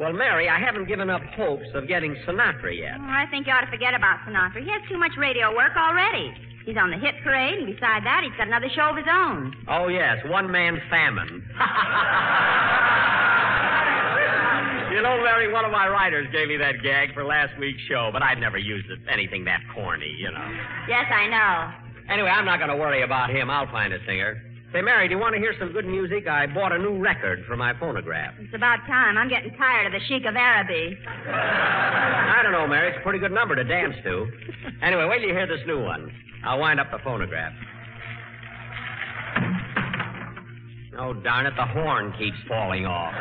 Well, 0.00 0.14
Mary, 0.14 0.48
I 0.48 0.58
haven't 0.58 0.88
given 0.88 1.10
up 1.10 1.20
hopes 1.36 1.68
of 1.74 1.86
getting 1.86 2.16
Sinatra 2.26 2.72
yet. 2.72 2.96
Oh, 2.96 3.04
I 3.04 3.26
think 3.30 3.46
you 3.46 3.52
ought 3.52 3.60
to 3.60 3.70
forget 3.70 3.92
about 3.92 4.24
Sinatra. 4.24 4.64
He 4.64 4.70
has 4.72 4.80
too 4.88 4.96
much 4.96 5.12
radio 5.18 5.54
work 5.54 5.76
already. 5.76 6.32
He's 6.64 6.78
on 6.80 6.88
the 6.88 6.96
hit 6.96 7.20
parade, 7.22 7.58
and 7.58 7.66
beside 7.66 8.00
that, 8.08 8.22
he's 8.24 8.32
got 8.38 8.46
another 8.46 8.70
show 8.74 8.88
of 8.88 8.96
his 8.96 9.04
own. 9.12 9.52
Oh, 9.68 9.88
yes, 9.88 10.16
one 10.24 10.50
man 10.50 10.80
famine. 10.88 11.44
you 14.96 15.02
know, 15.04 15.20
Mary, 15.20 15.52
one 15.52 15.66
of 15.66 15.70
my 15.70 15.86
writers 15.86 16.26
gave 16.32 16.48
me 16.48 16.56
that 16.56 16.80
gag 16.82 17.12
for 17.12 17.22
last 17.22 17.52
week's 17.60 17.82
show, 17.86 18.08
but 18.10 18.22
I'd 18.22 18.40
never 18.40 18.56
used 18.56 18.88
it, 18.88 19.00
anything 19.06 19.44
that 19.44 19.60
corny, 19.74 20.16
you 20.16 20.32
know. 20.32 20.48
Yes, 20.88 21.12
I 21.12 21.28
know. 21.28 21.74
Anyway, 22.08 22.30
I'm 22.30 22.46
not 22.46 22.56
going 22.58 22.70
to 22.70 22.76
worry 22.76 23.02
about 23.02 23.28
him. 23.28 23.50
I'll 23.50 23.70
find 23.70 23.92
a 23.92 23.98
singer. 24.06 24.49
Say, 24.72 24.82
Mary, 24.82 25.08
do 25.08 25.14
you 25.14 25.20
want 25.20 25.34
to 25.34 25.40
hear 25.40 25.52
some 25.58 25.72
good 25.72 25.84
music? 25.84 26.28
I 26.28 26.46
bought 26.46 26.70
a 26.70 26.78
new 26.78 26.96
record 26.98 27.42
for 27.48 27.56
my 27.56 27.74
phonograph. 27.80 28.34
It's 28.38 28.54
about 28.54 28.78
time. 28.86 29.18
I'm 29.18 29.28
getting 29.28 29.50
tired 29.58 29.86
of 29.86 29.92
the 29.92 29.98
Sheik 30.06 30.24
of 30.26 30.36
Araby. 30.36 30.96
I 31.26 32.38
don't 32.44 32.52
know, 32.52 32.68
Mary. 32.68 32.90
It's 32.90 32.98
a 33.00 33.02
pretty 33.02 33.18
good 33.18 33.32
number 33.32 33.56
to 33.56 33.64
dance 33.64 33.96
to. 34.04 34.26
Anyway, 34.80 35.06
wait 35.10 35.18
till 35.18 35.28
you 35.28 35.34
hear 35.34 35.48
this 35.48 35.66
new 35.66 35.82
one. 35.82 36.12
I'll 36.44 36.60
wind 36.60 36.78
up 36.78 36.86
the 36.92 36.98
phonograph. 37.02 37.52
Oh, 40.98 41.14
darn 41.14 41.46
it, 41.46 41.54
the 41.56 41.66
horn 41.66 42.12
keeps 42.16 42.36
falling 42.46 42.86
off. 42.86 43.14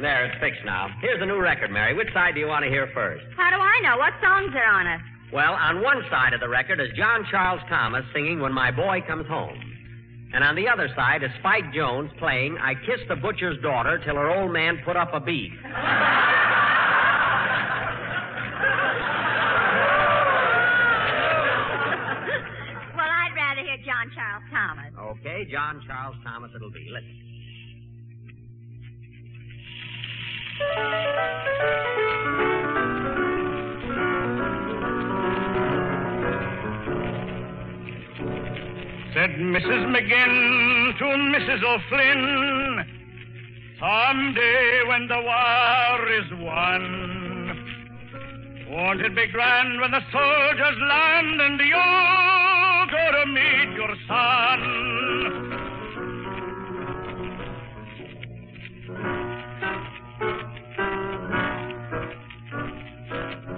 there, 0.00 0.26
it's 0.26 0.38
fixed 0.40 0.64
now. 0.64 0.86
Here's 1.00 1.18
the 1.18 1.26
new 1.26 1.40
record, 1.40 1.72
Mary. 1.72 1.94
Which 1.94 2.12
side 2.14 2.34
do 2.34 2.40
you 2.40 2.46
want 2.46 2.62
to 2.64 2.70
hear 2.70 2.88
first? 2.94 3.24
How 3.36 3.50
do 3.50 3.56
I 3.56 3.80
know? 3.82 3.98
What 3.98 4.12
songs 4.22 4.54
are 4.54 4.70
on 4.70 4.86
it? 4.86 5.00
Well, 5.32 5.52
on 5.52 5.82
one 5.82 6.02
side 6.10 6.32
of 6.32 6.40
the 6.40 6.48
record 6.48 6.80
is 6.80 6.88
John 6.96 7.26
Charles 7.30 7.60
Thomas 7.68 8.02
singing 8.14 8.40
When 8.40 8.52
My 8.52 8.70
Boy 8.70 9.02
Comes 9.06 9.26
Home. 9.28 9.60
And 10.32 10.42
on 10.42 10.54
the 10.54 10.68
other 10.68 10.88
side 10.96 11.22
is 11.22 11.30
Spike 11.40 11.72
Jones 11.74 12.10
playing 12.18 12.56
I 12.58 12.74
Kissed 12.74 13.08
the 13.08 13.16
Butcher's 13.16 13.60
Daughter 13.62 14.00
Till 14.04 14.14
Her 14.14 14.30
Old 14.30 14.52
Man 14.52 14.78
Put 14.84 14.96
Up 14.96 15.12
a 15.12 15.20
Beef. 15.20 15.52
Well, 15.62 15.74
I'd 23.06 23.32
rather 23.36 23.60
hear 23.60 23.76
John 23.84 24.10
Charles 24.14 24.44
Thomas. 24.50 24.92
Okay, 24.98 25.46
John 25.50 25.82
Charles 25.86 26.16
Thomas 26.24 26.50
it'll 26.54 26.70
be. 26.70 26.88
Listen. 26.90 27.16
Mrs. 39.38 39.86
McGinn 39.86 40.98
to 40.98 41.04
Mrs. 41.04 41.62
O'Flynn, 41.62 42.84
someday 43.78 44.82
when 44.88 45.06
the 45.06 45.20
war 45.22 46.08
is 46.12 46.28
won, 46.42 46.82
won't 48.68 49.00
it 49.00 49.14
be 49.14 49.28
grand 49.28 49.80
when 49.80 49.92
the 49.92 50.02
soldiers 50.10 50.78
land 50.80 51.40
and 51.40 51.60
you 51.60 51.84
go 52.90 53.12
to 53.12 53.26
meet 53.30 53.76
your 53.76 53.94
son? 54.08 54.60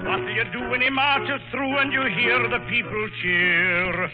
What 0.04 0.20
do 0.26 0.32
you 0.32 0.44
do 0.52 0.68
when 0.68 0.82
he 0.82 0.90
marches 0.90 1.40
through 1.50 1.78
and 1.78 1.90
you 1.90 2.02
hear 2.02 2.48
the 2.50 2.58
people 2.68 3.08
cheer? 3.22 4.10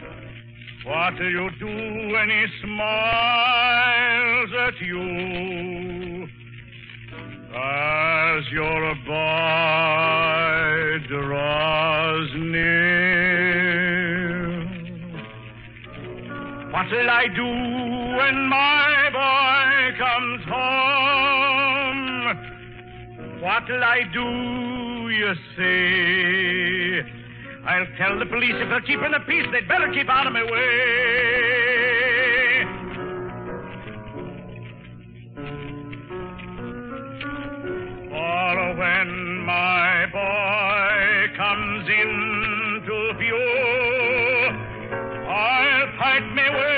What 0.87 1.19
do 1.19 1.29
you 1.29 1.51
do 1.59 1.67
when 1.67 2.31
he 2.31 2.47
smiles 2.63 4.51
at 4.69 4.81
you? 4.81 6.29
As 7.53 8.49
your 8.53 8.95
boy 9.05 9.17
draws 11.09 12.31
near. 12.37 13.67
What'll 16.71 17.11
I 17.11 17.27
do 17.35 17.47
when 18.17 18.49
my 18.49 19.11
boy 19.11 19.97
comes 19.99 20.45
home? 20.45 21.17
What'll 23.41 23.83
I 23.83 24.03
do, 24.13 25.09
you 25.09 25.35
say? 25.57 27.16
I'll 27.67 27.87
tell 27.99 28.17
the 28.19 28.27
police 28.27 28.55
if 28.55 28.69
they're 28.69 28.81
keeping 28.83 29.11
the 29.11 29.19
peace, 29.27 29.45
they'd 29.51 29.67
better 29.67 29.93
keep 29.93 30.09
out 30.09 30.27
of 30.29 30.33
my 30.33 30.45
way. 30.45 30.51
For 38.09 38.75
when 38.79 39.41
my 39.45 40.07
boy 40.13 41.37
comes 41.37 41.89
into 41.89 43.13
view, 43.19 43.35
I'll 45.29 45.99
fight 45.99 46.23
my 46.35 46.51
way 46.57 46.76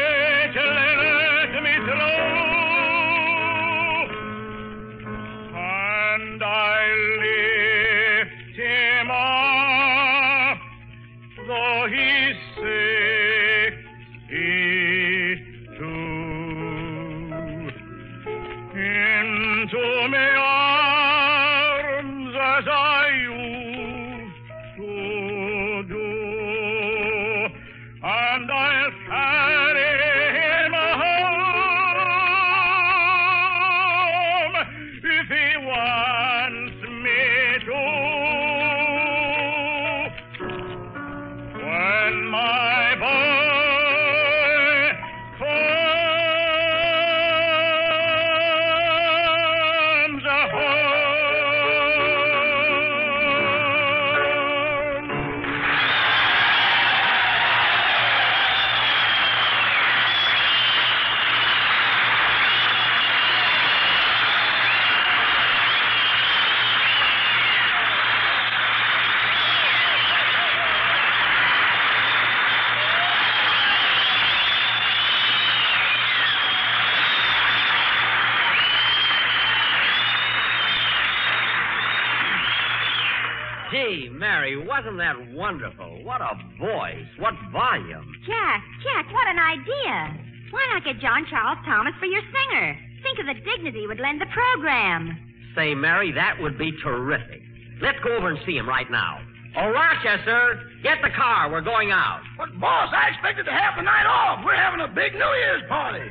wasn't 84.79 84.99
that 84.99 85.35
wonderful? 85.35 86.05
What 86.05 86.21
a 86.21 86.39
voice. 86.61 87.07
What 87.19 87.35
volume. 87.51 88.07
Jack, 88.25 88.63
Jack, 88.87 89.11
what 89.13 89.27
an 89.27 89.39
idea. 89.39 90.15
Why 90.51 90.63
not 90.73 90.85
get 90.85 91.01
John 91.01 91.27
Charles 91.29 91.59
Thomas 91.67 91.95
for 91.99 92.07
your 92.07 92.23
singer? 92.23 92.79
Think 93.03 93.19
of 93.19 93.27
the 93.27 93.35
dignity 93.43 93.83
it 93.83 93.89
would 93.89 93.99
lend 93.99 94.21
the 94.21 94.31
program. 94.31 95.19
Say, 95.57 95.75
Mary, 95.75 96.13
that 96.13 96.39
would 96.41 96.57
be 96.57 96.71
terrific. 96.83 97.43
Let's 97.83 97.99
go 98.05 98.17
over 98.17 98.31
and 98.31 98.39
see 98.47 98.57
him 98.57 98.69
right 98.69 98.89
now. 98.89 99.19
Oh, 99.57 99.71
Rochester, 99.71 100.63
get 100.85 100.99
the 101.03 101.11
car. 101.11 101.51
We're 101.51 101.61
going 101.61 101.91
out. 101.91 102.23
But, 102.37 102.61
boss, 102.61 102.95
I 102.95 103.11
expected 103.11 103.47
to 103.47 103.53
have 103.53 103.75
the 103.77 103.83
night 103.83 104.07
off. 104.07 104.45
We're 104.45 104.55
having 104.55 104.81
a 104.81 104.89
big 104.89 105.13
New 105.15 105.33
Year's 105.43 105.63
party. 105.69 106.07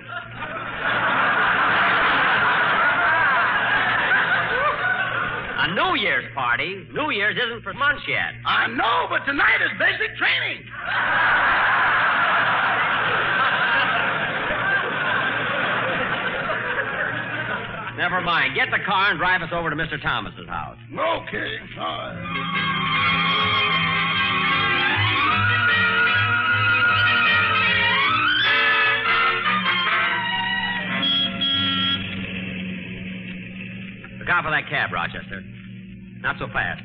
A 5.60 5.74
New 5.74 5.96
Year's 6.00 6.26
party? 6.36 6.86
New 6.93 7.10
Year's 7.10 7.36
isn't 7.36 7.63
for 7.63 7.74
months 7.74 8.04
yet. 8.08 8.34
I 8.46 8.67
know, 8.67 9.08
but 9.10 9.26
tonight 9.26 9.58
is 9.62 9.72
basic 9.80 10.15
training. 10.17 10.62
Never 17.98 18.22
mind. 18.22 18.54
Get 18.54 18.70
the 18.70 18.78
car 18.86 19.10
and 19.10 19.17
drive 19.20 19.41
us 19.41 19.50
over 19.52 19.72
to 19.72 19.76
Mr. 19.76 20.00
Thomas's 20.00 20.48
house. 20.48 20.78
Okay, 20.93 21.58
all 21.80 22.13
Look 34.28 34.36
out 34.36 34.44
for 34.44 34.52
that 34.52 34.68
cab, 34.68 34.92
Rochester. 34.92 35.40
Not 36.20 36.36
so 36.36 36.52
fast. 36.52 36.84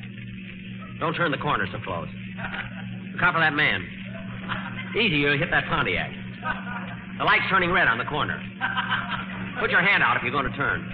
Don't 1.01 1.13
turn 1.13 1.35
the 1.35 1.43
corner 1.43 1.67
so 1.75 1.83
close. 1.83 2.07
Look 2.07 3.19
out 3.19 3.35
for 3.35 3.43
that 3.43 3.59
man. 3.59 3.83
Easy, 4.95 5.19
you'll 5.19 5.37
hit 5.37 5.51
that 5.51 5.67
Pontiac. 5.67 6.07
The 7.19 7.25
light's 7.25 7.43
turning 7.51 7.73
red 7.73 7.89
on 7.89 7.99
the 7.99 8.07
corner. 8.07 8.39
Put 9.59 9.73
your 9.75 9.83
hand 9.83 10.05
out 10.05 10.17
if 10.17 10.23
you're 10.23 10.31
going 10.31 10.47
to 10.47 10.57
turn. 10.57 10.87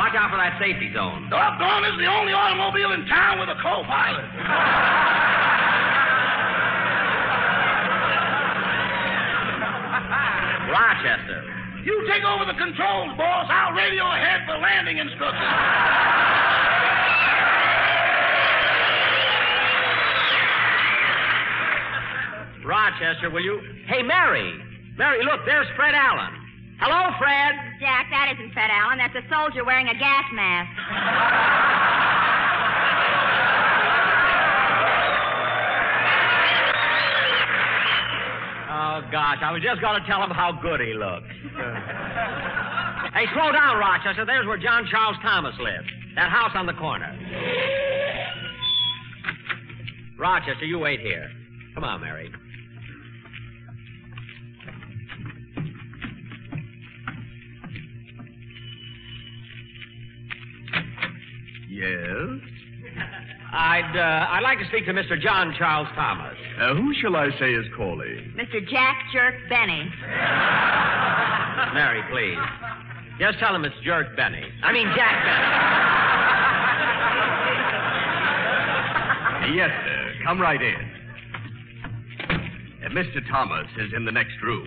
Watch 0.00 0.16
out 0.16 0.32
for 0.32 0.40
that 0.40 0.56
safety 0.56 0.88
zone. 0.96 1.28
Doggone 1.28 1.84
is 1.92 1.98
the 2.00 2.08
only 2.08 2.32
automobile 2.32 2.96
in 2.96 3.04
town 3.04 3.36
with 3.36 3.50
a 3.52 3.58
co-pilot. 3.60 4.24
Rochester. 10.72 11.51
You 11.84 12.06
take 12.06 12.22
over 12.22 12.44
the 12.46 12.54
controls, 12.54 13.16
boss. 13.18 13.50
I'll 13.50 13.74
radio 13.74 14.06
ahead 14.06 14.46
for 14.46 14.56
landing 14.58 14.98
instructions. 14.98 15.50
Rochester, 22.64 23.30
will 23.30 23.42
you? 23.42 23.60
Hey, 23.86 24.02
Mary. 24.02 24.54
Mary, 24.96 25.24
look, 25.24 25.40
there's 25.44 25.66
Fred 25.74 25.94
Allen. 25.94 26.38
Hello, 26.78 27.10
Fred. 27.18 27.54
Jack, 27.80 28.06
that 28.10 28.32
isn't 28.34 28.52
Fred 28.52 28.70
Allen. 28.70 28.98
That's 28.98 29.14
a 29.18 29.26
soldier 29.28 29.64
wearing 29.64 29.88
a 29.88 29.98
gas 29.98 30.24
mask. 30.32 31.81
Gosh, 39.10 39.38
I 39.42 39.52
was 39.52 39.62
just 39.62 39.80
going 39.80 40.00
to 40.00 40.06
tell 40.06 40.22
him 40.22 40.30
how 40.30 40.52
good 40.52 40.80
he 40.80 40.94
looks. 40.94 41.26
hey, 43.14 43.26
slow 43.34 43.52
down, 43.52 43.78
Rochester. 43.78 44.24
There's 44.24 44.46
where 44.46 44.58
John 44.58 44.86
Charles 44.90 45.16
Thomas 45.22 45.54
lives. 45.58 45.88
That 46.14 46.30
house 46.30 46.52
on 46.54 46.66
the 46.66 46.74
corner. 46.74 47.10
Rochester, 50.18 50.64
you 50.64 50.78
wait 50.78 51.00
here. 51.00 51.30
Come 51.74 51.84
on, 51.84 52.00
Mary. 52.00 52.30
Yes? 61.68 62.40
I'd 63.52 63.96
uh, 63.96 64.32
I'd 64.32 64.42
like 64.42 64.58
to 64.58 64.66
speak 64.68 64.86
to 64.86 64.92
Mr. 64.92 65.20
John 65.20 65.54
Charles 65.58 65.88
Thomas. 65.94 66.36
Uh, 66.60 66.74
who 66.74 66.92
shall 67.00 67.16
I 67.16 67.30
say 67.38 67.54
is 67.54 67.66
calling? 67.76 68.34
Mr. 68.36 68.60
Jack 68.68 68.96
Jerk 69.12 69.34
Benny. 69.48 69.90
Mary, 71.74 72.02
please. 72.10 72.38
Just 73.18 73.38
tell 73.38 73.54
him 73.54 73.64
it's 73.64 73.74
Jerk 73.84 74.14
Benny. 74.16 74.42
I 74.62 74.72
mean 74.72 74.88
Jack 74.94 75.24
Benny. 75.24 75.48
yes, 79.56 79.70
sir. 79.84 80.12
Come 80.24 80.40
right 80.40 80.60
in. 80.60 80.74
Uh, 82.84 82.88
Mr. 82.90 83.26
Thomas 83.30 83.66
is 83.78 83.92
in 83.96 84.04
the 84.04 84.12
next 84.12 84.34
room. 84.42 84.66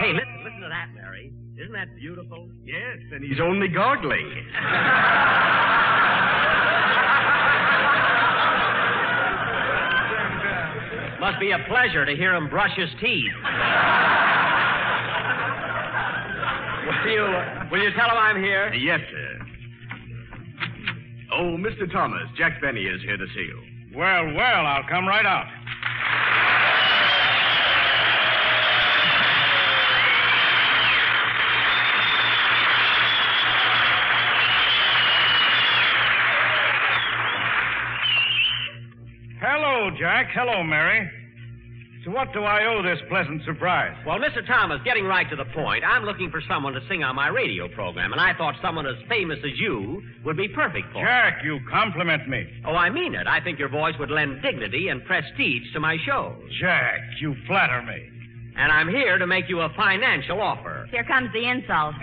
Hey, 0.00 0.12
listen, 0.12 0.44
listen 0.44 0.60
to 0.60 0.68
that, 0.68 0.88
Mary. 0.94 1.32
Isn't 1.56 1.72
that 1.72 1.94
beautiful? 1.96 2.48
Yes, 2.64 2.98
and 3.12 3.24
he's 3.24 3.40
only 3.40 3.68
gargling. 3.68 4.28
Must 11.24 11.40
be 11.40 11.52
a 11.52 11.58
pleasure 11.70 12.04
to 12.04 12.14
hear 12.14 12.34
him 12.34 12.50
brush 12.50 12.76
his 12.76 12.90
teeth. 13.00 13.32
will 16.84 17.10
you 17.10 17.24
will 17.72 17.82
you 17.82 17.90
tell 17.96 18.10
him 18.10 18.18
I'm 18.18 18.36
here? 18.42 18.68
Uh, 18.70 18.76
yes, 18.76 19.00
sir. 19.10 19.46
Oh, 21.32 21.56
Mr. 21.56 21.90
Thomas, 21.90 22.28
Jack 22.36 22.60
Benny 22.60 22.82
is 22.82 23.00
here 23.00 23.16
to 23.16 23.24
see 23.34 23.40
you. 23.40 23.58
Well, 23.96 24.34
well, 24.34 24.66
I'll 24.66 24.86
come 24.86 25.08
right 25.08 25.24
out. 25.24 25.46
Jack. 40.04 40.28
Hello, 40.34 40.62
Mary. 40.62 41.10
To 42.04 42.10
what 42.10 42.30
do 42.34 42.40
I 42.44 42.66
owe 42.66 42.82
this 42.82 42.98
pleasant 43.08 43.42
surprise? 43.46 43.96
Well, 44.06 44.18
Mr. 44.18 44.46
Thomas, 44.46 44.78
getting 44.84 45.06
right 45.06 45.26
to 45.30 45.36
the 45.36 45.46
point, 45.46 45.82
I'm 45.82 46.04
looking 46.04 46.30
for 46.30 46.42
someone 46.46 46.74
to 46.74 46.80
sing 46.90 47.02
on 47.02 47.16
my 47.16 47.28
radio 47.28 47.68
program, 47.68 48.12
and 48.12 48.20
I 48.20 48.36
thought 48.36 48.54
someone 48.60 48.86
as 48.86 48.96
famous 49.08 49.38
as 49.38 49.58
you 49.58 50.02
would 50.22 50.36
be 50.36 50.46
perfect 50.46 50.92
for 50.92 50.98
it. 50.98 51.06
Jack, 51.06 51.42
you 51.42 51.58
compliment 51.70 52.28
me. 52.28 52.46
Oh, 52.66 52.74
I 52.74 52.90
mean 52.90 53.14
it. 53.14 53.26
I 53.26 53.40
think 53.40 53.58
your 53.58 53.70
voice 53.70 53.94
would 53.98 54.10
lend 54.10 54.42
dignity 54.42 54.88
and 54.88 55.02
prestige 55.06 55.72
to 55.72 55.80
my 55.80 55.96
show. 56.04 56.36
Jack, 56.60 57.00
you 57.22 57.34
flatter 57.46 57.80
me. 57.80 58.06
And 58.58 58.70
I'm 58.70 58.90
here 58.90 59.16
to 59.16 59.26
make 59.26 59.48
you 59.48 59.62
a 59.62 59.70
financial 59.74 60.38
offer. 60.38 60.86
Here 60.90 61.04
comes 61.04 61.32
the 61.32 61.48
insult. 61.48 61.94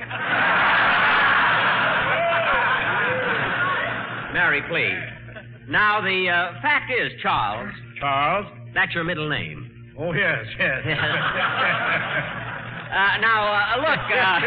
Mary, 4.33 4.63
please. 4.67 5.21
Now, 5.69 6.01
the 6.01 6.27
uh, 6.27 6.61
fact 6.61 6.91
is, 6.91 7.11
Charles, 7.21 7.71
Charles? 8.01 8.47
that's 8.73 8.93
your 8.93 9.03
middle 9.03 9.29
name. 9.29 9.93
Oh, 9.97 10.11
yes, 10.13 10.45
yes. 10.59 10.81
Uh, 12.91 13.17
now, 13.21 13.47
uh, 13.47 13.77
look, 13.77 14.03
uh, 14.11 14.41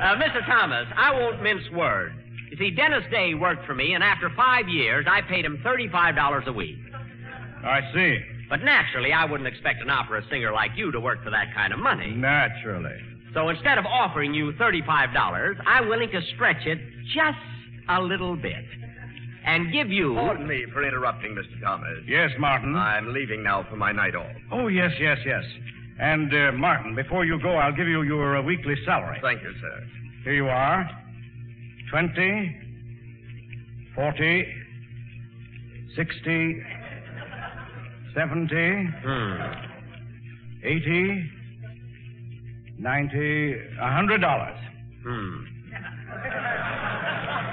uh, 0.00 0.16
Mr. 0.16 0.40
Thomas, 0.46 0.86
I 0.96 1.12
won't 1.12 1.42
mince 1.42 1.70
words. 1.74 2.14
You 2.50 2.56
see, 2.56 2.70
Dennis 2.70 3.04
Day 3.10 3.34
worked 3.34 3.66
for 3.66 3.74
me, 3.74 3.92
and 3.92 4.02
after 4.02 4.30
five 4.34 4.68
years, 4.70 5.04
I 5.06 5.20
paid 5.20 5.44
him 5.44 5.58
$35 5.62 6.46
a 6.46 6.52
week. 6.52 6.78
I 7.62 7.80
see. 7.92 8.18
But 8.48 8.62
naturally, 8.62 9.12
I 9.12 9.26
wouldn't 9.26 9.46
expect 9.46 9.82
an 9.82 9.90
opera 9.90 10.22
singer 10.30 10.50
like 10.50 10.70
you 10.76 10.90
to 10.92 11.00
work 11.00 11.22
for 11.22 11.28
that 11.28 11.52
kind 11.54 11.74
of 11.74 11.78
money. 11.78 12.10
Naturally. 12.10 12.96
So 13.34 13.50
instead 13.50 13.76
of 13.76 13.84
offering 13.84 14.32
you 14.32 14.52
$35, 14.52 15.56
I'm 15.66 15.88
willing 15.90 16.10
to 16.10 16.22
stretch 16.34 16.64
it 16.64 16.78
just 17.14 17.36
a 17.90 18.00
little 18.00 18.34
bit 18.34 18.64
and 19.44 19.72
give 19.72 19.90
you. 19.90 20.14
Pardon 20.14 20.46
me 20.46 20.64
for 20.72 20.82
interrupting, 20.86 21.34
Mr. 21.34 21.60
Thomas. 21.62 21.98
Yes, 22.06 22.30
Martin. 22.38 22.74
I'm 22.76 23.12
leaving 23.12 23.42
now 23.42 23.64
for 23.68 23.76
my 23.76 23.92
night 23.92 24.14
off. 24.14 24.30
Oh, 24.50 24.68
yes, 24.68 24.92
yes, 24.98 25.18
yes. 25.24 25.44
And, 26.00 26.32
uh, 26.34 26.52
Martin, 26.52 26.94
before 26.94 27.24
you 27.24 27.40
go, 27.40 27.56
I'll 27.56 27.74
give 27.74 27.86
you 27.86 28.02
your 28.02 28.36
uh, 28.38 28.42
weekly 28.42 28.74
salary. 28.84 29.18
Thank 29.22 29.42
you, 29.42 29.52
sir. 29.60 29.84
Here 30.24 30.34
you 30.34 30.48
are. 30.48 30.88
Twenty, 31.90 32.56
forty, 33.94 34.44
sixty, 35.94 36.60
seventy, 38.14 38.86
Hmm. 39.04 39.42
eighty, 40.64 41.30
ninety, 42.78 43.54
a 43.80 43.90
hundred 43.92 44.20
dollars. 44.22 44.58
Hmm. 45.04 45.44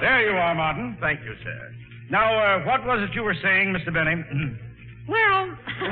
There 0.02 0.20
you 0.28 0.36
are, 0.36 0.52
Martin. 0.52 0.98
Thank 1.00 1.20
you, 1.20 1.32
sir. 1.44 1.72
Now, 2.10 2.34
uh, 2.34 2.64
what 2.66 2.84
was 2.84 3.08
it 3.08 3.14
you 3.14 3.22
were 3.22 3.36
saying, 3.40 3.72
Mr. 3.72 3.94
Benny? 3.94 4.24
Well, 5.08 5.18
well. 5.18 5.50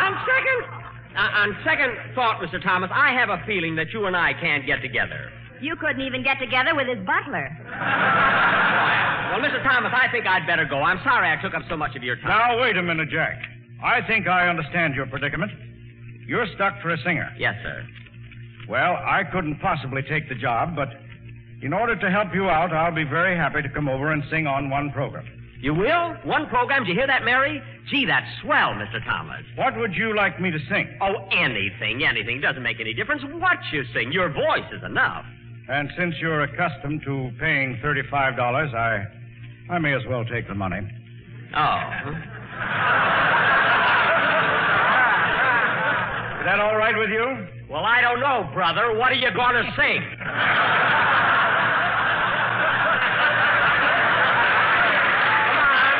on 0.00 0.16
second, 0.24 0.64
uh, 1.14 1.36
on 1.36 1.56
second 1.64 1.92
thought, 2.14 2.40
Mr. 2.40 2.62
Thomas, 2.62 2.88
I 2.94 3.12
have 3.12 3.28
a 3.28 3.42
feeling 3.46 3.76
that 3.76 3.92
you 3.92 4.06
and 4.06 4.16
I 4.16 4.32
can't 4.32 4.64
get 4.64 4.80
together. 4.80 5.30
You 5.60 5.76
couldn't 5.76 6.00
even 6.00 6.22
get 6.24 6.38
together 6.38 6.74
with 6.74 6.88
his 6.88 7.04
butler. 7.04 7.46
Well, 7.60 9.40
Mr. 9.44 9.62
Thomas, 9.62 9.92
I 9.94 10.08
think 10.10 10.26
I'd 10.26 10.46
better 10.46 10.64
go. 10.64 10.82
I'm 10.82 11.00
sorry 11.04 11.30
I 11.30 11.36
took 11.42 11.52
up 11.52 11.64
so 11.68 11.76
much 11.76 11.94
of 11.94 12.02
your 12.02 12.16
time. 12.16 12.28
now, 12.28 12.58
wait 12.58 12.78
a 12.78 12.82
minute, 12.82 13.10
Jack. 13.10 13.36
I 13.84 14.00
think 14.06 14.28
I 14.28 14.48
understand 14.48 14.94
your 14.94 15.04
predicament. 15.04 15.52
You're 16.26 16.46
stuck 16.54 16.80
for 16.80 16.90
a 16.90 16.98
singer. 16.98 17.30
Yes, 17.38 17.54
sir. 17.62 17.84
Well, 18.68 18.96
I 18.96 19.22
couldn't 19.30 19.58
possibly 19.60 20.02
take 20.02 20.28
the 20.28 20.34
job, 20.34 20.76
but 20.76 20.88
in 21.62 21.72
order 21.72 21.96
to 21.96 22.10
help 22.10 22.34
you 22.34 22.48
out, 22.48 22.72
I'll 22.72 22.94
be 22.94 23.04
very 23.04 23.36
happy 23.36 23.62
to 23.62 23.68
come 23.68 23.88
over 23.88 24.12
and 24.12 24.22
sing 24.30 24.46
on 24.46 24.70
one 24.70 24.90
program. 24.92 25.26
You 25.60 25.74
will? 25.74 26.14
One 26.24 26.48
program? 26.48 26.84
Did 26.84 26.90
you 26.90 26.94
hear 26.98 27.06
that, 27.06 27.24
Mary? 27.24 27.62
Gee, 27.88 28.04
that's 28.06 28.26
swell, 28.42 28.70
Mr. 28.74 29.04
Thomas. 29.04 29.42
What 29.56 29.76
would 29.76 29.94
you 29.94 30.14
like 30.16 30.40
me 30.40 30.50
to 30.50 30.58
sing? 30.68 30.88
Oh, 31.00 31.26
anything, 31.30 32.04
anything. 32.04 32.38
It 32.38 32.40
doesn't 32.42 32.62
make 32.62 32.80
any 32.80 32.94
difference 32.94 33.22
what 33.32 33.58
you 33.72 33.84
sing. 33.94 34.10
Your 34.12 34.28
voice 34.28 34.66
is 34.72 34.82
enough. 34.84 35.24
And 35.68 35.88
since 35.96 36.16
you're 36.20 36.42
accustomed 36.42 37.02
to 37.04 37.30
paying 37.38 37.78
$35, 37.82 38.74
I 38.74 39.04
I 39.70 39.78
may 39.78 39.94
as 39.94 40.02
well 40.08 40.24
take 40.24 40.48
the 40.48 40.54
money. 40.54 40.80
Oh. 41.54 41.90
Is 46.42 46.46
that 46.46 46.58
all 46.58 46.74
right 46.74 46.98
with 46.98 47.08
you? 47.08 47.46
Well, 47.70 47.84
I 47.86 48.00
don't 48.00 48.18
know, 48.18 48.50
brother. 48.52 48.98
What 48.98 49.12
are 49.12 49.22
you 49.22 49.30
going 49.30 49.54
to 49.62 49.62
sing? 49.78 50.02
Come 50.18 50.26
on. 55.54 55.94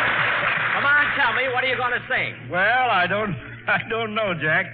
Come 0.75 0.83
on, 0.83 1.05
tell 1.15 1.33
me. 1.39 1.47
What 1.55 1.63
are 1.63 1.71
you 1.71 1.77
going 1.79 1.95
to 1.95 2.03
sing? 2.11 2.51
Well, 2.51 2.91
I 2.91 3.07
don't 3.07 3.37
I 3.69 3.87
don't 3.89 4.17
know, 4.17 4.35
Jack. 4.35 4.67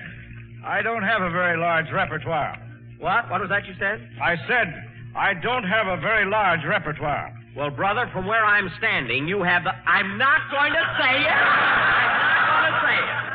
I 0.65 0.81
don't 0.81 1.03
have 1.03 1.21
a 1.21 1.29
very 1.29 1.61
large 1.61 1.93
repertoire. 1.93 2.57
What? 2.99 3.29
What 3.29 3.43
was 3.43 3.51
that 3.51 3.67
you 3.67 3.75
said? 3.79 4.01
I 4.23 4.37
said 4.49 4.73
I 5.15 5.35
don't 5.35 5.65
have 5.65 5.87
a 5.87 6.01
very 6.01 6.25
large 6.25 6.65
repertoire. 6.65 7.31
Well, 7.55 7.69
brother, 7.69 8.09
from 8.15 8.27
where 8.27 8.43
I'm 8.43 8.71
standing, 8.79 9.29
you 9.29 9.43
have 9.43 9.65
the. 9.65 9.73
I'm 9.85 10.17
not 10.17 10.49
going 10.51 10.73
to 10.73 10.85
say 10.97 11.13
it. 11.13 11.29
I'm 11.29 12.25
not 12.25 12.57
going 12.57 12.73
to 12.73 12.81
say 12.89 12.97
it. 13.05 13.28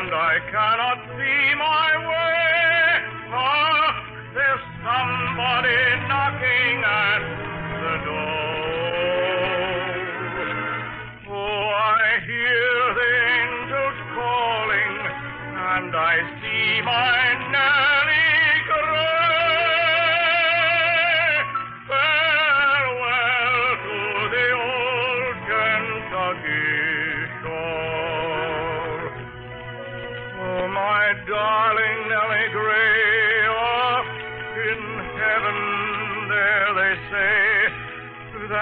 And 0.00 0.14
I 0.14 0.38
cannot 0.50 0.98
see 1.12 1.54
my 1.60 1.89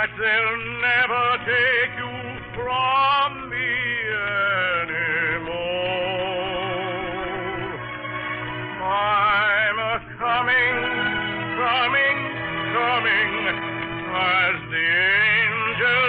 that 0.09 0.21
they'll 0.21 0.59
never 0.81 1.39
take 1.45 1.93
you 1.99 2.15
from 2.55 3.51
me 3.51 3.71
anymore. 4.89 5.69
I'm 8.85 9.79
a 9.79 10.01
coming, 10.19 10.79
coming, 11.59 12.19
coming 12.75 13.33
as 14.15 14.57
the 14.71 14.87
angels 15.19 16.08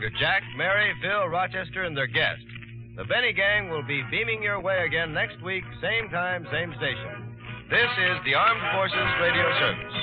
to 0.00 0.10
Jack, 0.18 0.42
Mary, 0.56 0.92
Phil, 1.00 1.26
Rochester, 1.28 1.84
and 1.84 1.96
their 1.96 2.06
guests. 2.06 2.44
The 2.96 3.04
Benny 3.04 3.32
Gang 3.32 3.70
will 3.70 3.82
be 3.82 4.02
beaming 4.10 4.42
your 4.42 4.60
way 4.60 4.84
again 4.86 5.12
next 5.12 5.42
week, 5.42 5.64
same 5.82 6.08
time, 6.08 6.46
same 6.52 6.72
station. 6.76 7.36
This 7.68 7.90
is 7.98 8.16
the 8.24 8.34
Armed 8.34 8.62
Forces 8.72 9.10
Radio 9.20 9.44
Service. 9.58 9.96